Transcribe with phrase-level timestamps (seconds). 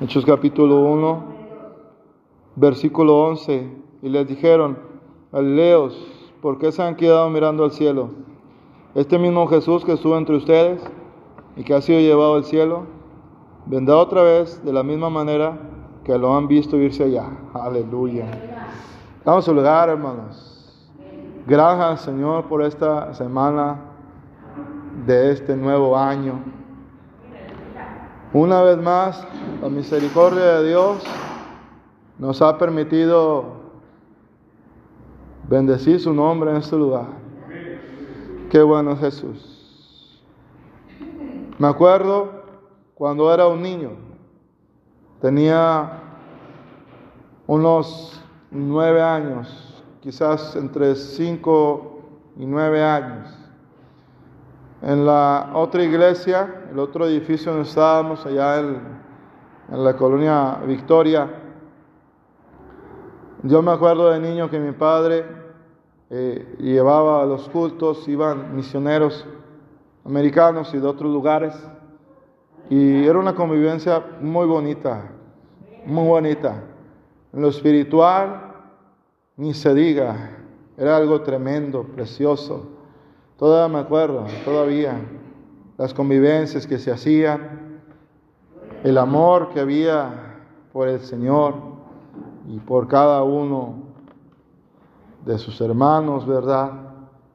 [0.00, 1.24] Hechos capítulo 1,
[2.56, 3.76] versículo 11.
[4.02, 4.76] Y les dijeron,
[5.30, 5.96] Galileos,
[6.42, 8.10] ¿por qué se han quedado mirando al cielo?
[8.96, 10.82] Este mismo Jesús que estuvo entre ustedes
[11.54, 12.86] y que ha sido llevado al cielo,
[13.66, 15.60] vendrá otra vez de la misma manera
[16.02, 17.28] que lo han visto irse allá.
[17.54, 18.26] Aleluya.
[19.24, 20.90] Vamos a su lugar, hermanos.
[21.46, 23.80] Gracias, Señor, por esta semana
[25.06, 26.63] de este nuevo año.
[28.34, 29.24] Una vez más,
[29.62, 31.04] la misericordia de Dios
[32.18, 33.44] nos ha permitido
[35.48, 37.06] bendecir su nombre en este lugar.
[38.50, 40.20] Qué bueno es Jesús.
[41.58, 42.42] Me acuerdo
[42.96, 43.90] cuando era un niño,
[45.20, 46.02] tenía
[47.46, 48.20] unos
[48.50, 52.00] nueve años, quizás entre cinco
[52.36, 53.28] y nueve años.
[54.86, 58.82] En la otra iglesia, el otro edificio donde estábamos, allá en,
[59.70, 61.26] la colonia Victoria,
[63.44, 65.24] yo me acuerdo de niño que mi padre
[66.10, 69.26] eh, llevaba a los cultos, iban misioneros
[70.04, 71.54] americanos y de otros lugares,
[72.68, 75.12] y era una convivencia muy bonita,
[75.86, 76.62] muy bonita.
[77.32, 78.52] En lo espiritual,
[79.38, 80.42] ni se diga,
[80.76, 82.73] era algo tremendo, precioso.
[83.38, 84.96] Todavía me acuerdo, todavía,
[85.76, 87.80] las convivencias que se hacían,
[88.84, 90.36] el amor que había
[90.72, 91.54] por el Señor
[92.48, 93.74] y por cada uno
[95.26, 96.72] de sus hermanos, ¿verdad?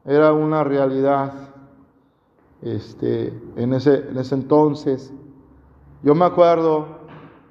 [0.06, 1.32] Era una realidad
[2.62, 5.12] este, en, ese, en ese entonces.
[6.02, 6.86] Yo me acuerdo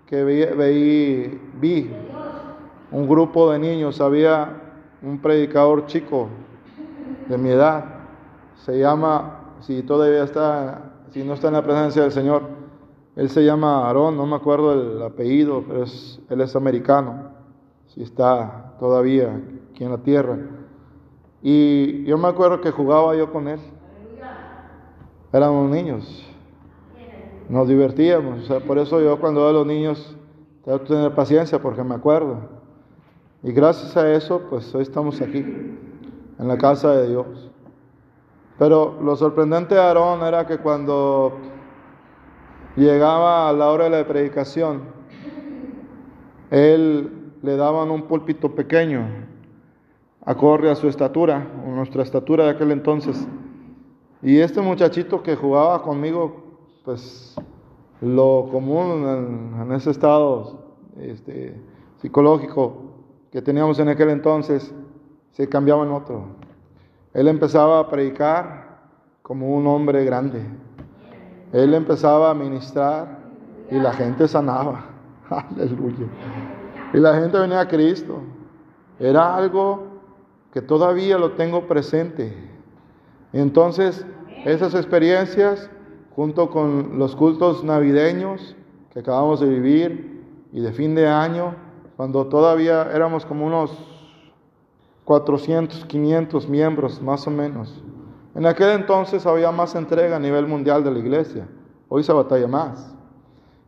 [0.07, 1.91] que vi, vi
[2.91, 4.59] un grupo de niños, había
[5.03, 6.29] un predicador chico
[7.27, 7.98] de mi edad,
[8.65, 12.43] se llama, si todavía está, si no está en la presencia del Señor,
[13.15, 17.31] él se llama Aarón, no me acuerdo el apellido, pero es, él es americano
[17.87, 20.37] si está todavía aquí en la tierra.
[21.41, 23.59] Y yo me acuerdo que jugaba yo con él.
[25.31, 26.25] Éramos niños.
[27.49, 28.47] Nos divertíamos.
[28.67, 30.15] por eso yo cuando veo a los niños
[30.63, 32.37] tengo que tener paciencia porque me acuerdo.
[33.41, 37.48] Y gracias a eso, pues hoy estamos aquí, en la casa de Dios.
[38.59, 41.31] Pero lo sorprendente de Aarón era que cuando
[42.75, 44.81] llegaba a la hora de la predicación,
[46.51, 49.07] él le daban un púlpito pequeño,
[50.25, 53.25] acorde a su estatura, o nuestra estatura de aquel entonces.
[54.21, 57.35] Y este muchachito que jugaba conmigo, pues
[58.01, 60.65] lo común en, ese estado
[60.99, 61.55] este,
[62.01, 62.75] psicológico
[63.31, 64.73] que teníamos en aquel entonces,
[65.31, 66.38] se cambiaba en otro.
[67.13, 68.79] Él empezaba a predicar
[69.21, 70.41] como un hombre grande.
[71.53, 73.19] Él empezaba a ministrar
[73.71, 74.85] y la gente sanaba.
[75.29, 76.07] Aleluya.
[76.93, 78.21] Y la gente venía a Cristo.
[78.99, 79.87] Era algo
[80.53, 82.35] que todavía lo tengo presente.
[83.33, 84.05] Entonces,
[84.45, 85.69] esas experiencias,
[86.15, 88.55] junto con los cultos navideños
[88.91, 91.55] que acabamos de vivir y de fin de año,
[91.95, 93.98] cuando todavía éramos como unos
[95.09, 97.83] 400, 500 miembros más o menos.
[98.35, 101.47] En aquel entonces había más entrega a nivel mundial de la iglesia.
[101.87, 102.95] Hoy se batalla más.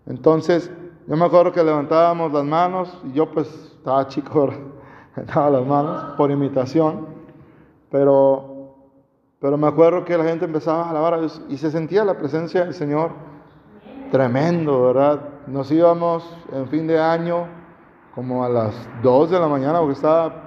[0.05, 0.71] Entonces,
[1.07, 4.53] yo me acuerdo que levantábamos las manos y yo pues estaba chico,
[5.15, 7.07] levantaba las manos por imitación,
[7.89, 8.75] pero,
[9.39, 12.19] pero me acuerdo que la gente empezaba a alabar a Dios y se sentía la
[12.19, 13.13] presencia del Señor
[14.11, 15.21] tremendo, ¿verdad?
[15.47, 16.23] Nos íbamos
[16.53, 17.47] en fin de año
[18.13, 20.40] como a las 2 de la mañana porque estaba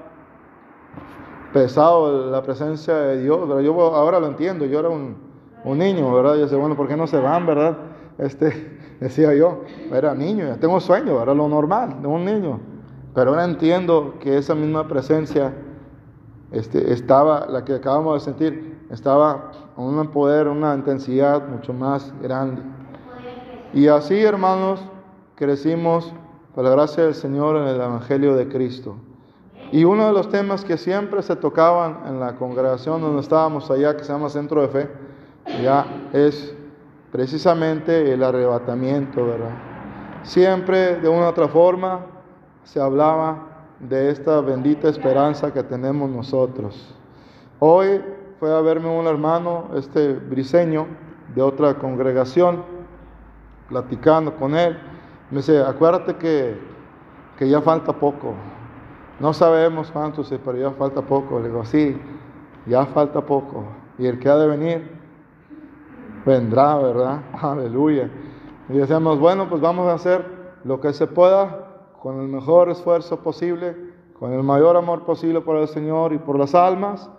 [1.54, 5.16] pesado la presencia de Dios, Yo ahora lo entiendo, yo era un,
[5.64, 6.34] un niño, ¿verdad?
[6.34, 7.78] Yo decía, bueno, ¿por qué no se van, verdad?
[8.18, 9.60] Este, decía yo,
[9.92, 12.58] era niño, ya tengo sueño, era lo normal de un niño.
[13.14, 15.54] Pero ahora entiendo que esa misma presencia
[16.50, 22.12] este, estaba, la que acabamos de sentir, estaba con un poder, una intensidad mucho más
[22.20, 22.62] grande.
[23.72, 24.80] Y así, hermanos,
[25.36, 26.12] crecimos
[26.52, 28.96] por la gracia del Señor en el Evangelio de Cristo.
[29.72, 33.96] Y uno de los temas que siempre se tocaban en la congregación donde estábamos allá,
[33.96, 34.88] que se llama Centro de Fe,
[35.62, 36.54] ya es
[37.10, 39.54] precisamente el arrebatamiento, ¿verdad?
[40.22, 42.06] Siempre de una otra forma
[42.62, 46.94] se hablaba de esta bendita esperanza que tenemos nosotros.
[47.58, 48.00] Hoy
[48.40, 50.86] fue a verme un hermano, este briseño,
[51.34, 52.62] de otra congregación,
[53.68, 54.78] platicando con él.
[55.30, 56.58] Me dice, acuérdate que,
[57.38, 58.34] que ya falta poco.
[59.20, 61.38] No sabemos cuánto, pero ya falta poco.
[61.40, 61.96] Le digo, sí,
[62.66, 63.64] ya falta poco.
[63.98, 64.90] Y el que ha de venir
[66.24, 67.20] vendrá, ¿verdad?
[67.40, 68.10] Aleluya.
[68.68, 70.24] Y decíamos, bueno, pues vamos a hacer
[70.64, 71.64] lo que se pueda
[72.00, 73.76] con el mejor esfuerzo posible,
[74.18, 77.10] con el mayor amor posible por el Señor y por las almas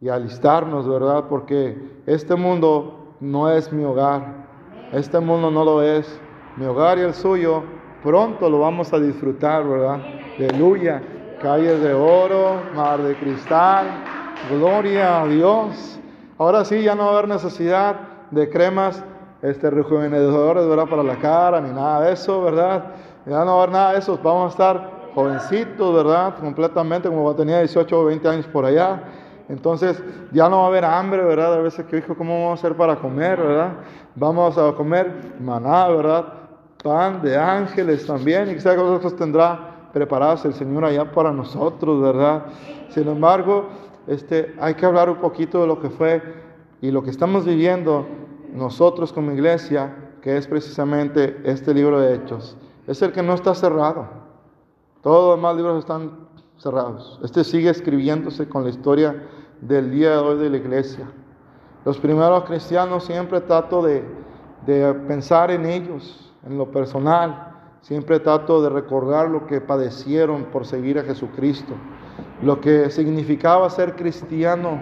[0.00, 1.24] y alistarnos, ¿verdad?
[1.28, 4.46] Porque este mundo no es mi hogar,
[4.92, 6.20] este mundo no lo es,
[6.56, 7.62] mi hogar y el suyo
[8.02, 10.00] pronto lo vamos a disfrutar, ¿verdad?
[10.36, 11.02] Aleluya,
[11.44, 13.84] calles de oro, mar de cristal,
[14.50, 16.00] gloria a Dios.
[16.38, 17.96] Ahora sí, ya no va a haber necesidad
[18.30, 19.04] de cremas
[19.42, 20.86] este, rejuvenecedores, ¿verdad?
[20.88, 22.84] Para la cara, ni nada de eso, ¿verdad?
[23.26, 26.34] Ya no va a haber nada de eso, vamos a estar jovencitos, ¿verdad?
[26.40, 29.02] Completamente, como tenía 18 o 20 años por allá.
[29.50, 30.02] Entonces
[30.32, 31.52] ya no va a haber hambre, ¿verdad?
[31.52, 33.72] A veces que dijo, ¿cómo vamos a hacer para comer, ¿verdad?
[34.14, 36.24] Vamos a comer maná, ¿verdad?
[36.82, 42.46] Pan de ángeles también, y quizá nosotros tendrá preparados el Señor allá para nosotros, ¿verdad?
[42.90, 43.68] Sin embargo,
[44.08, 46.20] este, hay que hablar un poquito de lo que fue
[46.82, 48.04] y lo que estamos viviendo
[48.52, 52.56] nosotros como iglesia, que es precisamente este libro de Hechos.
[52.88, 54.06] Es el que no está cerrado.
[55.00, 56.10] Todos los demás libros están
[56.58, 57.20] cerrados.
[57.22, 59.22] Este sigue escribiéndose con la historia
[59.60, 61.06] del día de hoy de la iglesia.
[61.84, 64.04] Los primeros cristianos siempre trato de,
[64.66, 67.53] de pensar en ellos, en lo personal.
[67.84, 71.74] Siempre trato de recordar lo que padecieron por seguir a Jesucristo.
[72.40, 74.80] Lo que significaba ser cristiano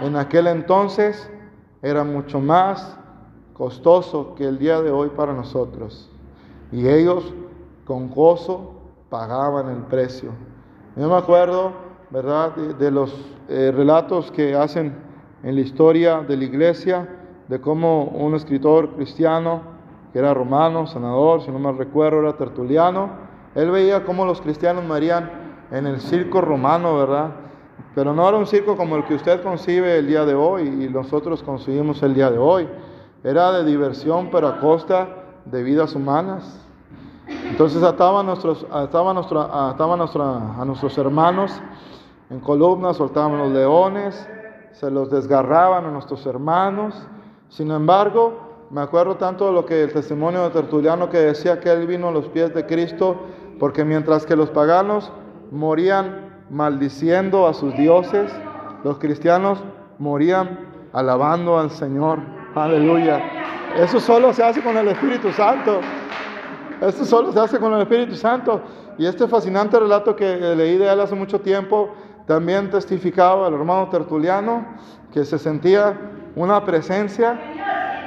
[0.00, 1.28] en aquel entonces
[1.82, 2.96] era mucho más
[3.54, 6.08] costoso que el día de hoy para nosotros.
[6.70, 7.34] Y ellos
[7.84, 8.72] con gozo
[9.10, 10.30] pagaban el precio.
[10.94, 11.72] Yo me acuerdo,
[12.10, 13.12] ¿verdad?, de, los
[13.48, 14.94] eh, relatos que hacen
[15.42, 17.08] en la historia de la iglesia,
[17.48, 19.77] de cómo un escritor cristiano,
[20.18, 23.10] era romano, senador, si no me recuerdo, era tertuliano,
[23.54, 25.30] él veía cómo los cristianos morían
[25.70, 27.30] en el circo romano, ¿verdad?
[27.94, 30.88] Pero no era un circo como el que usted concibe el día de hoy y
[30.88, 32.68] nosotros concibimos el día de hoy.
[33.24, 35.08] Era de diversión, pero a costa
[35.44, 36.64] de vidas humanas.
[37.26, 41.60] Entonces ataban, nuestros, ataban, nuestra, ataban nuestra, a nuestros hermanos
[42.30, 44.28] en columnas, soltaban los leones,
[44.72, 46.94] se los desgarraban a nuestros hermanos.
[47.48, 51.70] Sin embargo, me acuerdo tanto de lo que el testimonio de Tertuliano que decía que
[51.70, 53.16] él vino a los pies de Cristo,
[53.58, 55.10] porque mientras que los paganos
[55.50, 58.30] morían maldiciendo a sus dioses,
[58.84, 59.64] los cristianos
[59.98, 60.58] morían
[60.92, 62.18] alabando al Señor.
[62.54, 63.22] Aleluya.
[63.76, 65.80] Eso solo se hace con el Espíritu Santo.
[66.80, 68.60] Esto solo se hace con el Espíritu Santo.
[68.98, 71.90] Y este fascinante relato que leí de él hace mucho tiempo
[72.26, 74.64] también testificaba el hermano Tertuliano
[75.12, 75.98] que se sentía
[76.36, 77.40] una presencia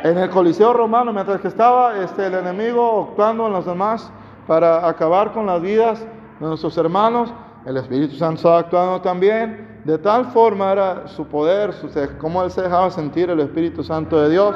[0.04, 4.12] en el Coliseo Romano mientras que estaba este, el enemigo actuando en los demás
[4.48, 6.06] para acabar con las vidas
[6.40, 7.34] de nuestros hermanos.
[7.66, 9.82] El Espíritu Santo estaba actuando también.
[9.86, 11.90] De tal forma era su poder, su,
[12.20, 14.56] cómo él se dejaba sentir el Espíritu Santo de Dios,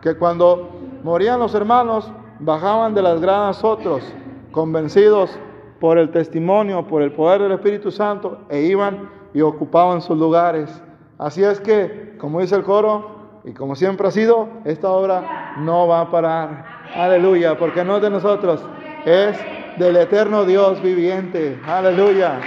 [0.00, 0.70] que cuando
[1.02, 2.10] morían los hermanos,
[2.40, 4.02] bajaban de las gradas otros,
[4.50, 5.30] convencidos
[5.78, 10.82] por el testimonio, por el poder del Espíritu Santo, e iban y ocupaban sus lugares.
[11.18, 15.88] Así es que, como dice el coro, y como siempre ha sido, esta obra no
[15.88, 16.64] va a parar.
[16.94, 18.64] Aleluya, porque no es de nosotros,
[19.04, 19.36] es
[19.78, 21.60] del eterno Dios viviente.
[21.66, 22.40] Aleluya.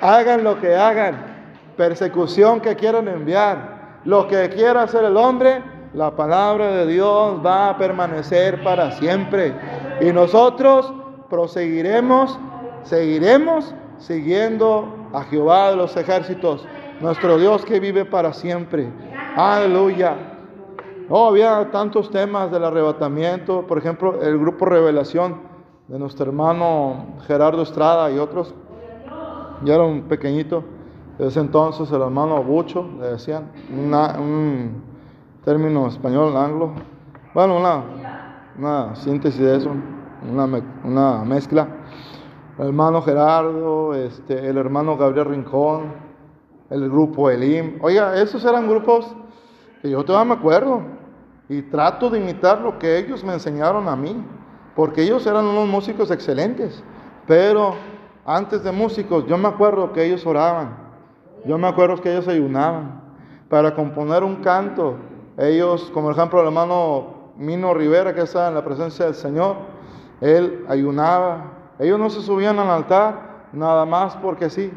[0.00, 1.16] Hagan lo que hagan,
[1.76, 5.62] persecución que quieran enviar, lo que quiera hacer el hombre,
[5.94, 9.52] la palabra de Dios va a permanecer para siempre.
[10.00, 10.92] Y nosotros
[11.28, 12.38] proseguiremos,
[12.84, 16.64] seguiremos siguiendo a Jehová de los ejércitos,
[17.00, 18.88] nuestro Dios que vive para siempre.
[19.36, 20.16] Aleluya.
[21.10, 25.36] Oh, había tantos temas del arrebatamiento, por ejemplo, el grupo Revelación
[25.86, 28.54] de nuestro hermano Gerardo Estrada y otros.
[29.64, 30.64] Ya era un pequeñito,
[31.18, 34.82] desde entonces el hermano Bucho, le decían, un
[35.44, 36.72] término español, anglo.
[37.32, 37.82] Bueno, una,
[38.58, 39.70] una síntesis de eso,
[40.30, 40.46] una,
[40.84, 41.66] una mezcla.
[42.58, 46.07] El hermano Gerardo, este, el hermano Gabriel Rincón,
[46.70, 47.78] el grupo Elim.
[47.82, 49.06] Oiga, esos eran grupos
[49.82, 50.82] que yo todavía me acuerdo
[51.48, 54.22] y trato de imitar lo que ellos me enseñaron a mí,
[54.74, 56.82] porque ellos eran unos músicos excelentes,
[57.26, 57.74] pero
[58.24, 60.76] antes de músicos yo me acuerdo que ellos oraban,
[61.46, 63.00] yo me acuerdo que ellos ayunaban
[63.48, 64.96] para componer un canto
[65.38, 69.54] ellos, como ejemplo el hermano Mino Rivera, que estaba en la presencia del Señor,
[70.20, 71.52] él ayunaba.
[71.78, 74.72] Ellos no se subían al altar nada más porque sí.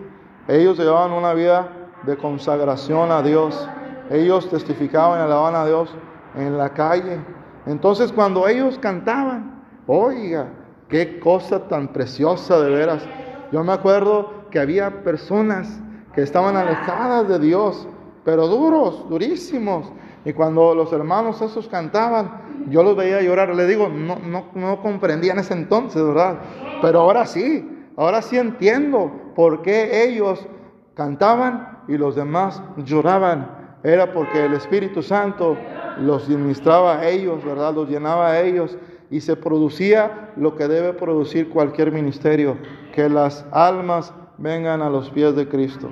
[0.47, 1.67] Ellos llevaban una vida
[2.05, 3.67] de consagración a Dios.
[4.09, 5.93] Ellos testificaban y alababan a Dios
[6.35, 7.19] en la calle.
[7.65, 10.47] Entonces cuando ellos cantaban, oiga,
[10.89, 13.03] qué cosa tan preciosa de veras.
[13.51, 15.81] Yo me acuerdo que había personas
[16.13, 17.87] que estaban alejadas de Dios,
[18.23, 19.91] pero duros, durísimos,
[20.23, 23.55] Y cuando los hermanos esos cantaban, yo los veía llorar.
[23.55, 26.37] Le digo, no, no, no comprendía en ese entonces, ¿verdad?
[26.79, 27.67] Pero ahora sí,
[27.97, 30.47] ahora sí entiendo por qué ellos
[30.93, 33.79] cantaban y los demás lloraban.
[33.83, 35.57] Era porque el Espíritu Santo
[35.99, 37.73] los administraba a ellos, ¿verdad?
[37.73, 38.77] Los llenaba a ellos
[39.09, 42.57] y se producía lo que debe producir cualquier ministerio,
[42.93, 45.89] que las almas vengan a los pies de Cristo.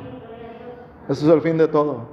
[1.10, 2.08] Ese es el fin de todo.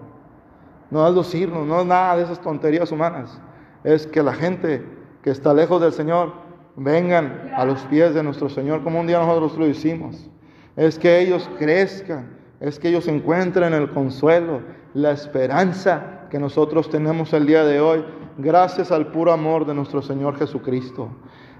[0.90, 3.40] No es lucirnos, no es nada de esas tonterías humanas.
[3.84, 4.84] Es que la gente
[5.22, 6.32] que está lejos del Señor
[6.76, 10.28] vengan a los pies de nuestro Señor como un día nosotros lo hicimos.
[10.76, 14.60] Es que ellos crezcan, es que ellos encuentren el consuelo,
[14.94, 18.04] la esperanza que nosotros tenemos el día de hoy,
[18.38, 21.10] gracias al puro amor de nuestro Señor Jesucristo.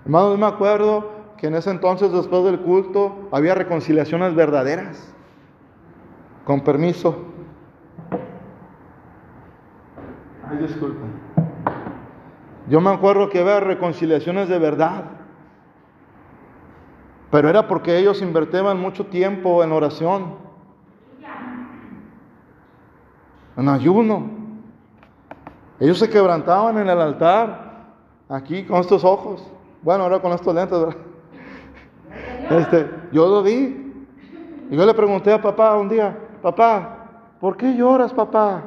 [0.04, 5.12] Hermanos, me acuerdo que en ese entonces, después del culto, había reconciliaciones verdaderas.
[6.44, 7.16] Con permiso.
[10.48, 11.10] Ay, disculpen.
[12.68, 15.04] Yo me acuerdo que había reconciliaciones de verdad.
[17.30, 20.45] Pero era porque ellos invertían mucho tiempo en oración,
[23.56, 24.30] en ayuno.
[25.80, 27.86] Ellos se quebrantaban en el altar,
[28.28, 29.46] aquí con estos ojos.
[29.82, 30.78] Bueno, ahora con estos lentes.
[32.50, 34.04] Este, yo lo vi.
[34.70, 38.64] Y yo le pregunté a papá un día, papá, ¿por qué lloras, papá?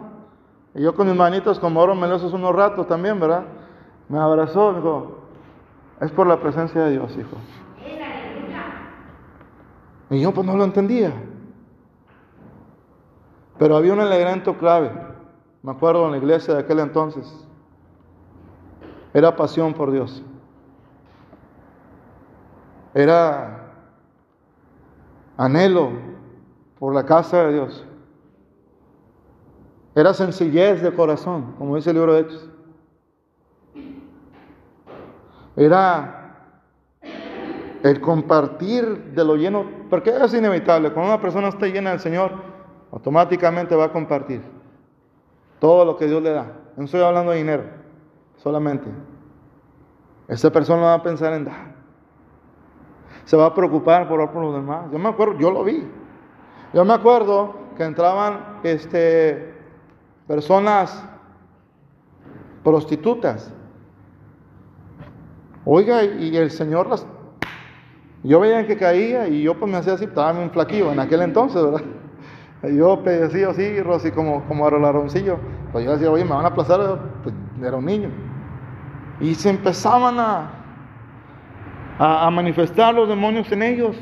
[0.74, 3.44] Y yo con mis manitos, como oro melosos unos ratos también, ¿verdad?
[4.08, 5.18] Me abrazó, me dijo,
[6.00, 7.36] es por la presencia de Dios, hijo.
[10.10, 11.12] Y yo pues no lo entendía.
[13.60, 14.90] Pero había un elemento clave,
[15.62, 17.46] me acuerdo en la iglesia de aquel entonces,
[19.14, 20.24] era pasión por Dios.
[22.94, 23.74] Era
[25.36, 25.92] anhelo
[26.80, 27.86] por la casa de Dios.
[29.94, 32.50] Era sencillez de corazón, como dice el libro de Hechos.
[35.58, 36.16] Era
[37.84, 42.49] el compartir de lo lleno, porque es inevitable, cuando una persona está llena del Señor,
[42.92, 44.42] automáticamente va a compartir
[45.60, 46.54] todo lo que Dios le da.
[46.76, 47.64] No estoy hablando de dinero,
[48.38, 48.90] solamente.
[50.28, 51.76] Esa persona va a pensar en dar.
[53.26, 54.92] Se va a preocupar por, por los demás.
[54.92, 55.88] Yo me acuerdo, yo lo vi.
[56.74, 59.54] Yo me acuerdo que entraban este,
[60.28, 61.04] personas
[62.64, 63.54] prostitutas.
[65.66, 67.06] Oiga, y el Señor las...
[68.24, 71.22] Yo veía que caía y yo pues me hacía así, estaba muy flaquillo en aquel
[71.22, 71.82] entonces, ¿verdad?
[72.64, 75.38] Yo pedía así, Rosy, como, como arolaroncillo.
[75.72, 78.10] Pues yo decía, oye, me van a aplazar, pues era un niño.
[79.22, 80.52] Y se empezaban a,
[82.00, 83.96] a, manifestar los demonios en ellos.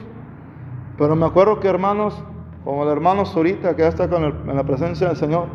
[0.97, 2.23] Pero me acuerdo que hermanos,
[2.63, 5.47] como el hermano Zorita, que ya está con en la presencia del Señor,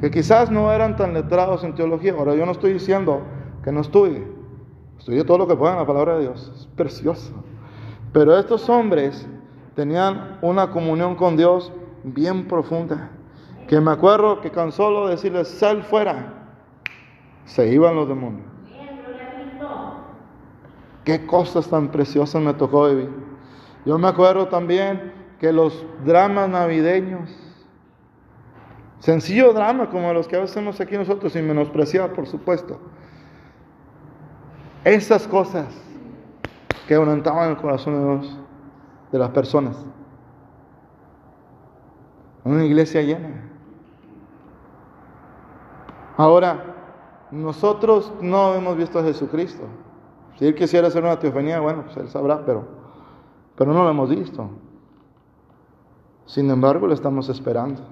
[0.00, 2.12] que quizás no eran tan letrados en teología.
[2.12, 3.22] Ahora yo no estoy diciendo
[3.64, 4.26] que no estudie.
[4.98, 6.52] Estudie todo lo que puedan la palabra de Dios.
[6.54, 7.32] Es precioso.
[8.12, 9.26] Pero estos hombres
[9.74, 11.72] tenían una comunión con Dios
[12.14, 13.10] bien profunda.
[13.68, 16.32] Que me acuerdo que con solo decirles, sal fuera,
[17.44, 18.46] se iban los demonios.
[21.04, 23.10] Qué cosas tan preciosas me tocó vivir.
[23.86, 27.30] Yo me acuerdo también que los dramas navideños,
[28.98, 32.78] sencillo drama como los que hacemos aquí nosotros, sin menospreciar, por supuesto,
[34.84, 35.66] esas cosas
[36.86, 38.28] que quebrantaban el corazón de,
[39.12, 39.76] de las personas.
[42.48, 43.42] Una iglesia llena.
[46.16, 49.64] Ahora, nosotros no hemos visto a Jesucristo.
[50.38, 52.64] Si Él quisiera hacer una teofanía, bueno, pues Él sabrá, pero,
[53.54, 54.48] pero no lo hemos visto.
[56.24, 57.82] Sin embargo, lo estamos esperando.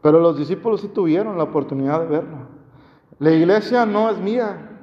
[0.00, 2.38] Pero los discípulos sí tuvieron la oportunidad de verlo.
[3.18, 4.78] La iglesia no es mía.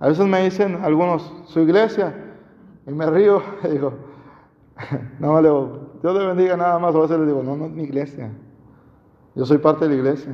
[0.00, 2.14] A veces me dicen algunos, su iglesia,
[2.86, 3.78] y me río, y
[4.78, 6.94] digo, no, le digo, Dios le bendiga nada más.
[6.94, 8.30] A veces le digo, no, no es mi iglesia.
[9.34, 10.32] Yo soy parte de la iglesia.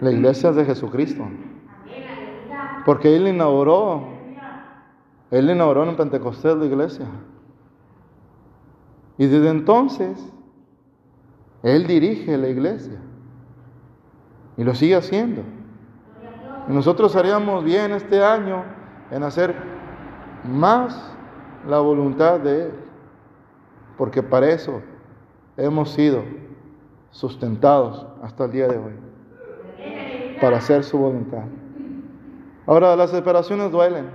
[0.00, 1.24] La iglesia es de Jesucristo.
[2.84, 4.08] Porque Él inauguró,
[5.30, 7.06] Él inauguró en Pentecostés la iglesia.
[9.18, 10.32] Y desde entonces,
[11.62, 12.98] Él dirige la iglesia.
[14.56, 15.42] Y lo sigue haciendo.
[16.68, 18.64] Y nosotros haríamos bien este año
[19.10, 19.54] en hacer
[20.44, 21.12] más
[21.68, 22.70] la voluntad de Él,
[23.96, 24.80] porque para eso
[25.56, 26.22] hemos sido
[27.10, 28.92] sustentados hasta el día de hoy,
[30.40, 31.44] para hacer su voluntad.
[32.66, 34.06] Ahora, las separaciones duelen.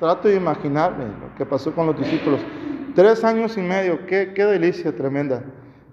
[0.00, 2.40] Trato de imaginarme lo que pasó con los discípulos.
[2.94, 5.42] Tres años y medio, qué, qué delicia tremenda.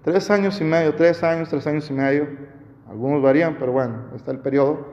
[0.02, 2.26] tres años y medio, tres años, tres años y medio,
[2.88, 4.84] algunos varían, pero bueno, está el periodo,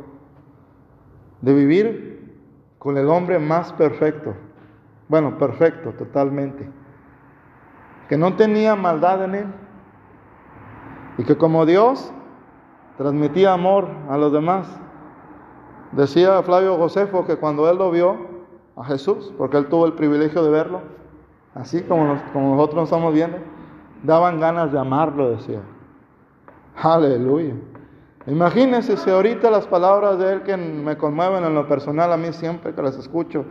[1.41, 2.37] de vivir
[2.77, 4.35] con el hombre más perfecto,
[5.09, 6.69] bueno, perfecto totalmente,
[8.07, 9.45] que no tenía maldad en él
[11.17, 12.13] y que como Dios
[12.97, 14.67] transmitía amor a los demás.
[15.91, 18.17] Decía Flavio Josefo que cuando él lo vio
[18.77, 20.81] a Jesús, porque él tuvo el privilegio de verlo,
[21.55, 23.37] así como, como nosotros nos estamos viendo,
[24.03, 25.61] daban ganas de amarlo, decía.
[26.75, 27.55] Aleluya.
[28.27, 32.31] Imagínense si ahorita las palabras de Él que me conmueven en lo personal, a mí
[32.31, 33.45] siempre que las escucho,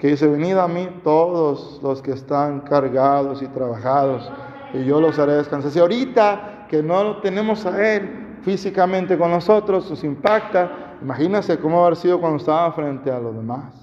[0.00, 4.32] que dice, venid a mí todos los que están cargados y trabajados,
[4.72, 5.70] y yo los haré descansar.
[5.70, 11.96] Si ahorita que no tenemos a Él físicamente con nosotros, nos impacta, imagínense cómo haber
[11.96, 13.74] sido cuando estaba frente a los demás.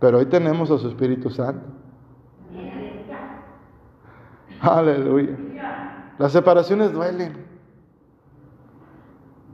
[0.00, 1.66] Pero hoy tenemos a su Espíritu Santo.
[4.60, 5.34] Aleluya.
[6.18, 7.46] Las separaciones duelen.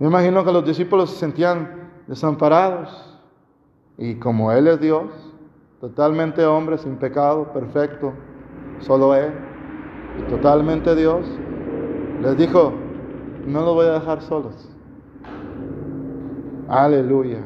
[0.01, 3.21] Me imagino que los discípulos se sentían desamparados.
[3.97, 5.36] Y como Él es Dios,
[5.81, 8.13] totalmente hombre, sin pecado, perfecto,
[8.81, 9.33] solo Él,
[10.19, 11.27] y totalmente Dios,
[12.23, 12.73] les dijo,
[13.47, 14.69] no los voy a dejar solos.
[16.69, 17.39] Aleluya.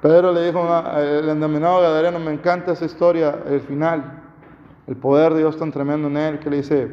[0.00, 0.60] Pedro le dijo,
[0.96, 4.20] el endemoniado Gadareno, me encanta esa historia, el final,
[4.88, 6.90] el poder de Dios tan tremendo en él, que le dice,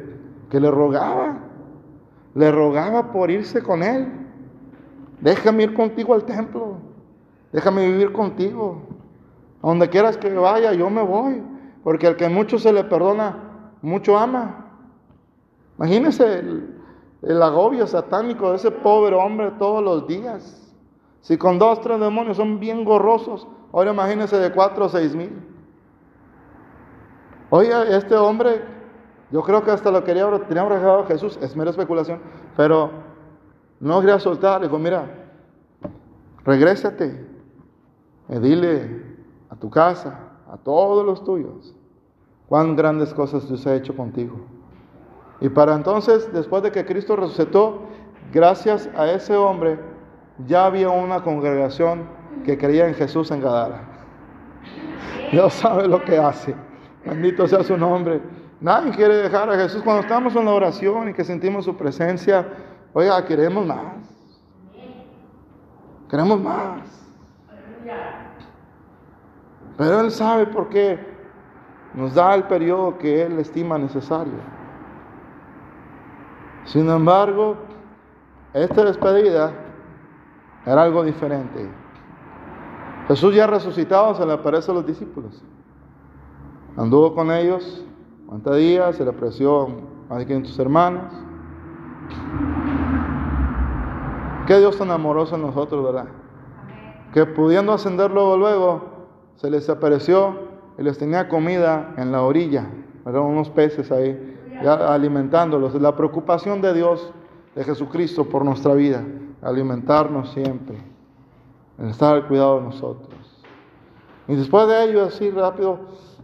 [0.51, 1.39] que le rogaba,
[2.35, 4.11] le rogaba por irse con él.
[5.21, 6.77] Déjame ir contigo al templo,
[7.51, 8.82] déjame vivir contigo.
[9.62, 11.44] A donde quieras que vaya, yo me voy,
[11.84, 13.38] porque al que mucho se le perdona,
[13.82, 14.65] mucho ama.
[15.77, 16.82] Imagínese el,
[17.22, 20.56] el agobio satánico de ese pobre hombre todos los días.
[21.22, 25.46] Si con dos, tres demonios son bien gorrosos, ahora imagínese de cuatro o seis mil.
[27.50, 28.63] Oye, este hombre,
[29.32, 32.22] yo creo que hasta lo quería, tenía a Jesús, es mera especulación,
[32.56, 32.91] pero
[33.79, 34.62] no quería soltar.
[34.62, 35.27] Dijo, mira,
[36.46, 37.28] regrésate
[38.38, 39.17] dile
[39.50, 40.19] a tu casa,
[40.51, 41.75] a todos los tuyos,
[42.47, 44.38] cuán grandes cosas Dios ha hecho contigo.
[45.41, 47.84] Y para entonces, después de que Cristo resucitó,
[48.32, 49.80] gracias a ese hombre,
[50.45, 52.04] ya había una congregación
[52.43, 53.82] que creía en Jesús en Gadara.
[55.32, 56.56] Dios sabe lo que hace.
[57.06, 58.21] Bendito sea su nombre.
[58.62, 62.45] Nadie quiere dejar a Jesús cuando estamos en la oración y que sentimos su presencia.
[62.93, 63.95] Oiga, queremos más.
[66.10, 66.99] Queremos más.
[69.80, 71.00] Pero Él sabe por qué
[71.94, 74.34] nos da el periodo que Él estima necesario.
[76.65, 77.56] Sin embargo,
[78.54, 79.54] esta despedida
[80.65, 81.72] era algo diferente.
[83.08, 85.42] Jesús ya resucitado se le aparece a los discípulos.
[86.76, 87.86] Anduvo con ellos
[88.28, 89.68] 40 días, se le apareció a
[90.10, 91.13] más de 500 hermanos.
[94.46, 96.10] Qué Dios tan amoroso en nosotros, ¿verdad?
[97.13, 98.88] Que pudiendo ascender luego, luego,
[99.39, 100.36] se les apareció
[100.78, 102.67] y les tenía comida en la orilla.
[103.06, 105.73] Eran unos peces ahí ya alimentándolos.
[105.75, 107.12] La preocupación de Dios,
[107.56, 109.02] de Jesucristo por nuestra vida,
[109.41, 110.78] alimentarnos siempre,
[111.78, 113.43] en estar al cuidado de nosotros.
[114.28, 115.80] Y después de ello, así rápido,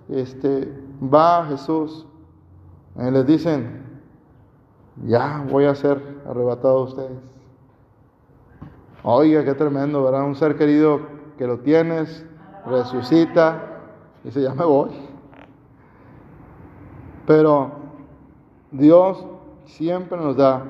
[0.10, 2.06] este, va Jesús
[2.98, 3.82] y les dicen,
[5.06, 7.36] ya voy a ser arrebatado a ustedes.
[9.04, 10.26] Oiga, qué tremendo, ¿verdad?
[10.26, 11.00] Un ser querido
[11.38, 12.26] que lo tienes,
[12.68, 13.62] resucita,
[14.24, 14.90] y dice, ya me voy.
[17.26, 17.72] Pero
[18.72, 19.26] Dios
[19.66, 20.64] siempre nos da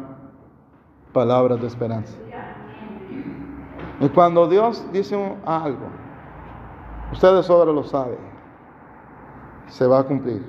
[1.14, 2.14] palabras de esperanza.
[4.00, 5.88] Y cuando Dios dice algo,
[7.14, 8.18] ustedes ahora lo saben,
[9.68, 10.46] se va a cumplir.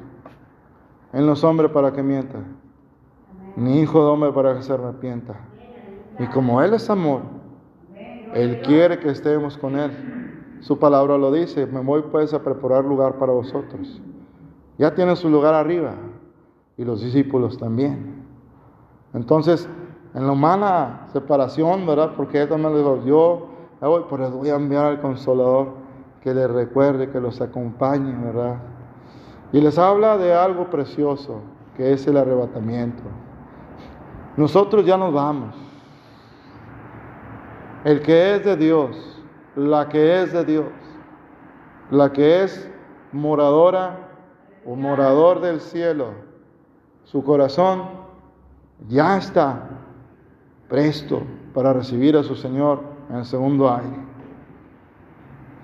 [1.13, 2.39] Él no es hombre para que mienta,
[3.55, 5.35] ni hijo de hombre para que se arrepienta.
[6.19, 7.23] Y como Él es amor,
[8.35, 10.26] Él quiere que estemos con Él.
[10.61, 14.01] Su palabra lo dice, me voy pues a preparar lugar para vosotros.
[14.79, 15.95] Ya tiene su lugar arriba
[16.77, 18.25] y los discípulos también.
[19.15, 19.69] Entonces,
[20.15, 22.13] en la humana separación, ¿verdad?
[22.17, 23.47] Porque él también le dijo, yo
[23.81, 25.69] voy, pero voy a enviar al consolador
[26.23, 28.57] que les recuerde, que los acompañe, ¿verdad?
[29.53, 31.41] Y les habla de algo precioso,
[31.77, 33.03] que es el arrebatamiento.
[34.37, 35.55] Nosotros ya nos vamos.
[37.85, 39.16] El que es de Dios,
[39.57, 40.67] la que es de Dios,
[41.91, 42.71] la que es
[43.13, 43.99] moradora
[44.65, 46.11] o morador del cielo,
[47.05, 47.85] su corazón
[48.89, 49.69] ya está
[50.69, 51.23] presto
[51.55, 54.05] para recibir a su Señor en el segundo aire.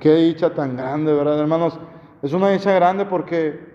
[0.01, 1.79] Qué dicha tan grande, ¿verdad, hermanos?
[2.23, 3.73] Es una dicha grande porque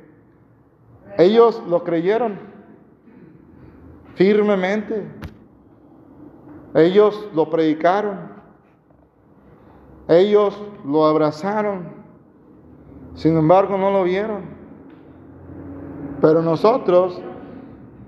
[1.17, 2.37] Ellos lo creyeron
[4.15, 5.07] firmemente.
[6.75, 8.36] Ellos lo predicaron.
[10.07, 11.87] Ellos lo abrazaron.
[13.15, 14.43] Sin embargo, no lo vieron.
[16.21, 17.21] Pero nosotros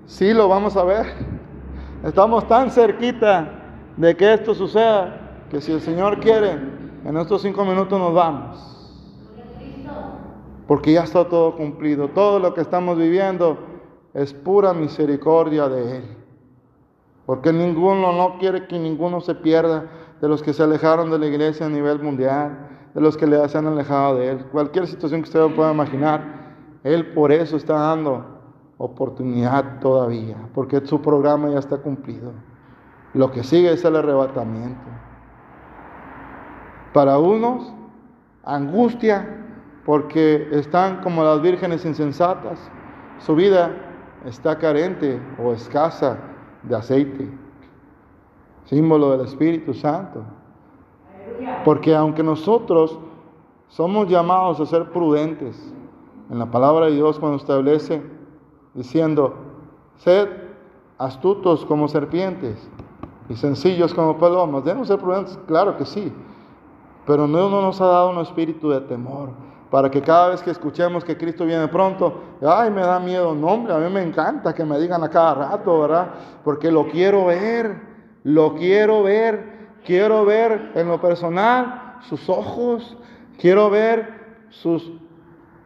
[0.06, 1.06] sí lo vamos a ver.
[2.04, 3.50] Estamos tan cerquita
[3.96, 6.52] de que esto suceda que si el Señor quiere,
[7.04, 8.66] en estos cinco minutos nos vamos.
[10.66, 12.08] Porque ya está todo cumplido.
[12.08, 13.58] Todo lo que estamos viviendo
[14.14, 16.04] es pura misericordia de Él.
[17.26, 21.26] Porque ninguno no quiere que ninguno se pierda de los que se alejaron de la
[21.26, 24.44] iglesia a nivel mundial, de los que le se han alejado de Él.
[24.46, 26.22] Cualquier situación que usted pueda imaginar,
[26.84, 28.24] Él por eso está dando
[28.78, 32.32] oportunidad todavía, porque su programa ya está cumplido.
[33.14, 34.80] Lo que sigue es el arrebatamiento.
[36.92, 37.72] Para unos,
[38.44, 39.40] angustia,
[39.84, 42.58] porque están como las vírgenes insensatas.
[43.18, 43.70] Su vida
[44.24, 46.18] está carente o escasa
[46.62, 47.30] de aceite,
[48.66, 50.22] símbolo del Espíritu Santo.
[51.64, 52.98] Porque aunque nosotros
[53.68, 55.72] somos llamados a ser prudentes,
[56.30, 58.02] en la palabra de Dios cuando establece
[58.74, 59.34] diciendo,
[59.98, 60.28] sed
[60.98, 62.68] astutos como serpientes
[63.28, 66.12] y sencillos como palomas, debemos ser prudentes, claro que sí,
[67.06, 69.30] pero no nos ha dado un espíritu de temor,
[69.70, 73.46] para que cada vez que escuchemos que Cristo viene pronto, ay, me da miedo, no,
[73.48, 76.10] hombre, a mí me encanta que me digan a cada rato, ¿verdad?
[76.44, 77.89] Porque lo quiero ver,
[78.24, 82.96] lo quiero ver, quiero ver en lo personal sus ojos,
[83.38, 84.90] quiero ver sus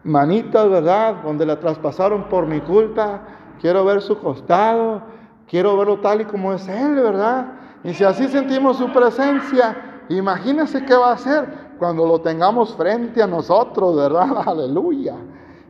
[0.05, 1.23] manitas, ¿verdad?
[1.23, 3.23] Donde la traspasaron por mi culpa,
[3.61, 5.03] quiero ver su costado,
[5.49, 7.53] quiero verlo tal y como es Él, ¿verdad?
[7.83, 13.23] Y si así sentimos su presencia, imagínense qué va a hacer cuando lo tengamos frente
[13.23, 14.43] a nosotros, ¿verdad?
[14.47, 15.17] Aleluya.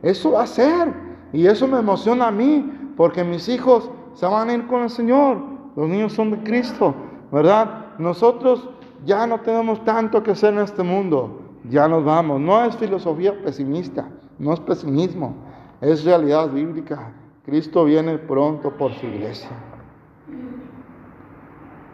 [0.01, 0.93] Eso va a ser.
[1.33, 4.89] Y eso me emociona a mí, porque mis hijos se van a ir con el
[4.89, 5.54] Señor.
[5.75, 6.95] Los niños son de Cristo,
[7.31, 7.97] ¿verdad?
[7.97, 8.69] Nosotros
[9.05, 11.41] ya no tenemos tanto que hacer en este mundo.
[11.69, 12.39] Ya nos vamos.
[12.39, 14.07] No es filosofía pesimista,
[14.39, 15.35] no es pesimismo,
[15.81, 17.11] es realidad bíblica.
[17.45, 19.49] Cristo viene pronto por su iglesia.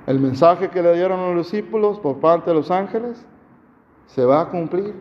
[0.07, 3.25] El mensaje que le dieron a los discípulos por parte de los ángeles
[4.07, 4.93] se va a cumplir.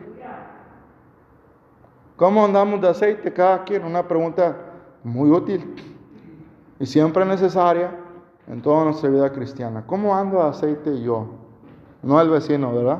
[2.15, 3.83] ¿Cómo andamos de aceite cada quien?
[3.83, 4.55] Una pregunta
[5.03, 5.75] muy útil
[6.79, 7.97] y siempre necesaria
[8.51, 9.85] en toda nuestra vida cristiana.
[9.87, 11.25] ¿Cómo ando de aceite yo?
[12.03, 12.99] No el vecino, ¿verdad?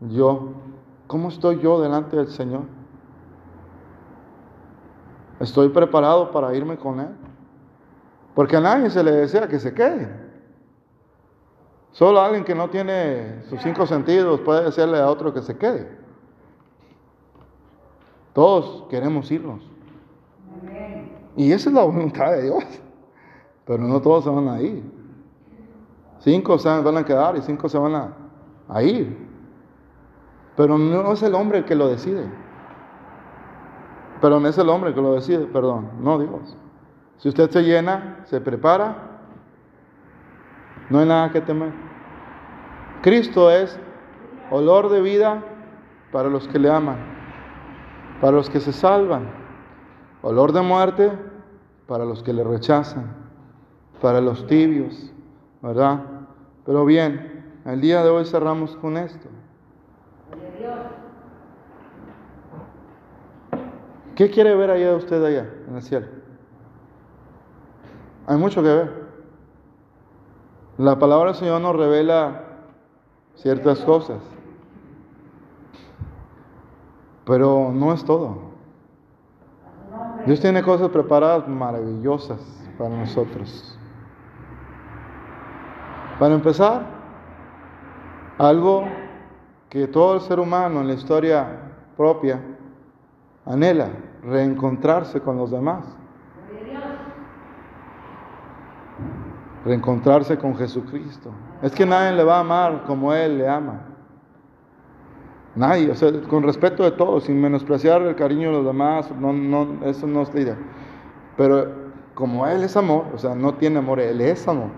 [0.00, 0.54] Yo.
[1.06, 2.62] ¿Cómo estoy yo delante del Señor?
[5.38, 7.10] ¿Estoy preparado para irme con Él?
[8.34, 10.10] Porque a nadie se le desea que se quede.
[11.92, 15.96] Solo alguien que no tiene sus cinco sentidos puede decirle a otro que se quede.
[18.32, 19.62] Todos queremos irnos.
[21.36, 22.64] Y esa es la voluntad de Dios.
[23.66, 24.82] Pero no todos se van a ir.
[26.20, 28.12] Cinco se van a quedar y cinco se van a,
[28.68, 29.26] a ir.
[30.56, 32.26] Pero no es el hombre el que lo decide.
[34.20, 36.56] Pero no es el hombre que lo decide, perdón, no Dios.
[37.18, 38.96] Si usted se llena, se prepara,
[40.88, 41.72] no hay nada que temer.
[43.02, 43.78] Cristo es
[44.50, 45.42] olor de vida
[46.12, 46.96] para los que le aman,
[48.20, 49.28] para los que se salvan,
[50.22, 51.12] olor de muerte
[51.86, 53.25] para los que le rechazan,
[54.06, 55.12] para los tibios,
[55.60, 56.00] ¿verdad?
[56.64, 59.28] Pero bien, el día de hoy cerramos con esto.
[64.14, 66.06] ¿Qué quiere ver allá usted allá, en el cielo?
[68.28, 69.06] Hay mucho que ver.
[70.78, 72.44] La palabra del Señor nos revela
[73.34, 74.22] ciertas cosas.
[77.24, 78.38] Pero no es todo.
[80.26, 82.38] Dios tiene cosas preparadas maravillosas
[82.78, 83.75] para nosotros.
[86.18, 86.82] Para empezar,
[88.38, 88.84] algo
[89.68, 91.46] que todo el ser humano en la historia
[91.96, 92.40] propia
[93.44, 93.88] anhela,
[94.22, 95.84] reencontrarse con los demás.
[99.66, 101.32] reencontrarse con Jesucristo.
[101.60, 103.80] Es que nadie le va a amar como Él le ama.
[105.56, 109.32] Nadie, o sea, con respeto de todos, sin menospreciar el cariño de los demás, no,
[109.32, 110.56] no, eso no es la idea.
[111.36, 111.72] Pero
[112.14, 114.68] como Él es amor, o sea, no tiene amor, Él es amor,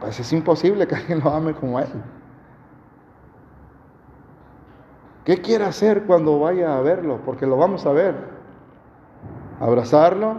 [0.00, 1.88] pues es imposible que alguien lo ame como Él.
[5.24, 7.20] ¿Qué quiere hacer cuando vaya a verlo?
[7.24, 8.14] Porque lo vamos a ver.
[9.60, 10.36] Abrazarlo,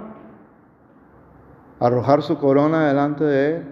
[1.80, 3.72] arrojar su corona delante de Él.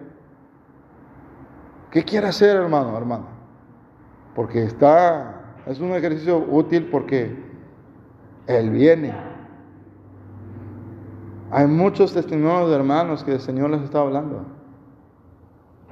[1.89, 3.25] ¿Qué quiere hacer, hermano, hermano?
[4.36, 7.36] Porque está, es un ejercicio útil porque
[8.45, 9.12] Él viene.
[11.49, 14.59] Hay muchos testimonios de hermanos que el Señor les está hablando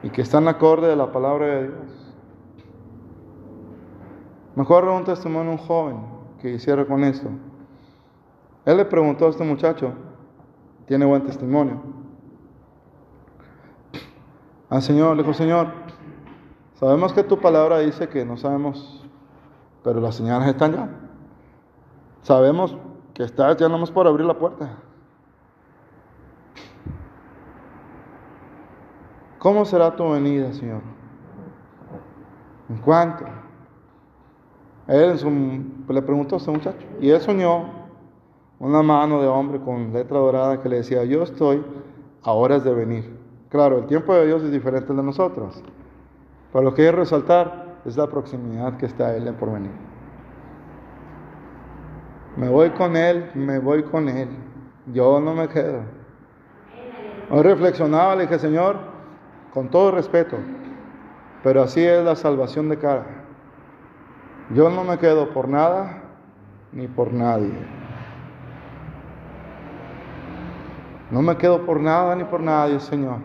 [0.04, 2.16] y que están acorde a la palabra de Dios.
[4.56, 5.98] Mejor un testimonio a un joven
[6.42, 7.30] que hiciera con esto.
[8.66, 9.94] Él le preguntó a este muchacho,
[10.88, 11.82] tiene buen testimonio.
[14.70, 15.68] Al Señor, le dijo, Señor,
[16.74, 19.06] sabemos que tu palabra dice que no sabemos,
[19.84, 20.90] pero las señales están ya.
[22.24, 22.76] Sabemos
[23.14, 24.78] que estás ya nomás por abrir la puerta.
[29.48, 30.82] ¿Cómo será tu venida, Señor?
[32.68, 33.24] ¿En cuánto?
[34.90, 35.18] Él
[35.88, 36.86] le preguntó a ese muchacho.
[37.00, 37.70] Y él soñó
[38.60, 41.64] una mano de hombre con letra dorada que le decía, yo estoy
[42.24, 43.18] a horas de venir.
[43.48, 45.64] Claro, el tiempo de Dios es diferente de nosotros.
[46.52, 49.72] Pero lo que quiero resaltar es la proximidad que está Él por venir.
[52.36, 54.28] Me voy con Él, me voy con Él.
[54.92, 55.84] Yo no me quedo.
[57.32, 58.97] Hoy reflexionaba, le dije, Señor,
[59.54, 60.38] con todo respeto,
[61.44, 63.06] pero así es la salvación de cara.
[64.54, 66.04] Yo no me quedo por nada
[66.72, 67.54] ni por nadie.
[71.12, 73.20] No me quedo por nada ni por nadie, Señor.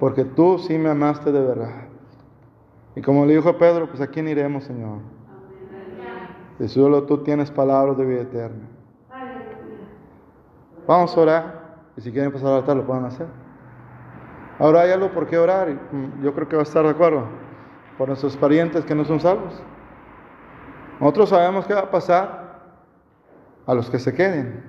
[0.00, 1.84] Porque tú sí me amaste de verdad.
[2.96, 4.98] Y como le dijo Pedro, pues a quién iremos, Señor.
[6.58, 8.68] Y solo tú tienes palabras de vida eterna.
[10.86, 11.64] Vamos a orar.
[11.96, 13.26] Y si quieren pasar al altar, lo pueden hacer.
[14.58, 15.68] Ahora hay algo por qué orar.
[15.70, 17.24] Mm, yo creo que va a estar de acuerdo.
[17.98, 19.62] Por nuestros parientes que no son salvos.
[21.00, 22.60] Nosotros sabemos qué va a pasar
[23.66, 24.62] a los que se queden.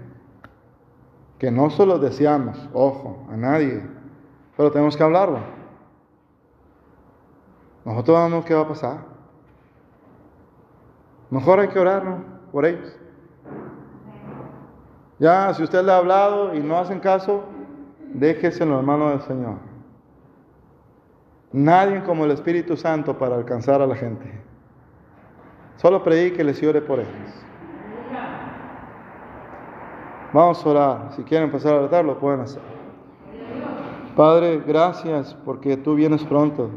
[1.39, 3.83] Que no solo deseamos, ojo, a nadie,
[4.55, 5.39] pero tenemos que hablarlo.
[7.83, 8.97] Nosotros sabemos qué va a pasar.
[11.29, 12.03] Mejor hay que orar
[12.51, 12.97] por ellos.
[15.19, 17.43] Ya, si usted le ha hablado y no hacen caso,
[18.13, 19.74] déjese en las manos del Señor.
[21.51, 24.25] Nadie como el Espíritu Santo para alcanzar a la gente.
[25.77, 27.45] Solo predique y ore por ellos.
[30.33, 31.11] Vamos a orar.
[31.15, 32.61] Si quieren pasar a altar, lo pueden hacer.
[34.15, 36.69] Padre, gracias porque tú vienes pronto.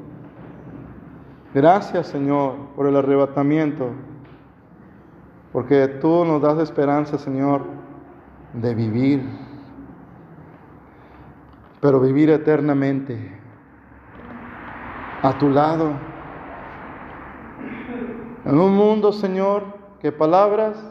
[1.54, 3.90] Gracias, Señor, por el arrebatamiento.
[5.52, 7.62] Porque tú nos das esperanza, Señor,
[8.52, 9.28] de vivir.
[11.80, 13.38] Pero vivir eternamente
[15.22, 15.92] a tu lado.
[18.44, 19.64] En un mundo, Señor,
[20.00, 20.82] que palabras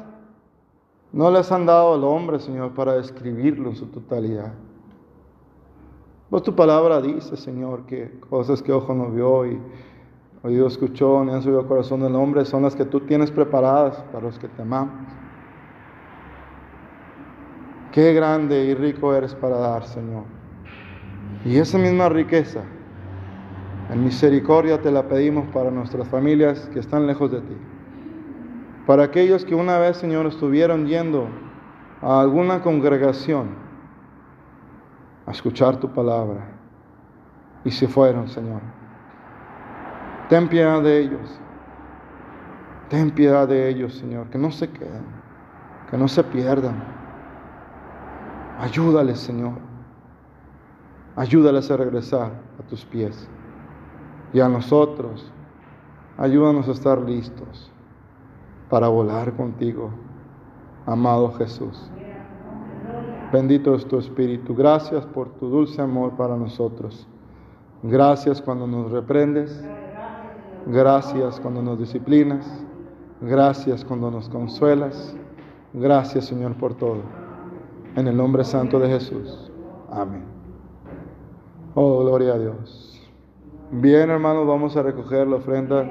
[1.12, 4.54] no les han dado al hombre, Señor, para describirlo en su totalidad.
[6.30, 9.60] Pues tu palabra dice, Señor, que cosas que ojo no vio y
[10.44, 13.98] oído escuchó ni han subido al corazón del hombre son las que tú tienes preparadas
[14.12, 15.08] para los que te amamos.
[17.94, 20.26] Qué grande y rico eres para dar, Señor.
[21.46, 22.64] Y esa misma riqueza
[23.90, 27.58] en misericordia te la pedimos para nuestras familias que están lejos de ti.
[28.86, 31.28] Para aquellos que una vez, Señor, estuvieron yendo
[32.02, 33.50] a alguna congregación
[35.26, 36.48] a escuchar tu palabra
[37.64, 38.62] y se fueron, Señor.
[40.30, 41.40] Ten piedad de ellos.
[42.90, 45.04] Ten piedad de ellos, Señor, que no se queden,
[45.90, 46.76] que no se pierdan.
[48.60, 49.60] Ayúdales, Señor.
[51.16, 53.30] Ayúdales a regresar a tus pies
[54.34, 55.32] y a nosotros.
[56.18, 57.72] Ayúdanos a estar listos
[58.70, 59.92] para volar contigo,
[60.86, 61.92] amado Jesús.
[63.32, 64.56] Bendito es tu Espíritu.
[64.56, 67.08] Gracias por tu dulce amor para nosotros.
[67.84, 69.64] Gracias cuando nos reprendes.
[70.66, 72.66] Gracias cuando nos disciplinas.
[73.22, 75.16] Gracias cuando nos consuelas.
[75.74, 77.02] Gracias Señor por todo.
[77.96, 79.52] En el nombre santo de Jesús.
[79.92, 80.24] Amén.
[81.76, 82.97] Oh, gloria a Dios.
[83.70, 85.84] Bien, hermanos, vamos a recoger la ofrenda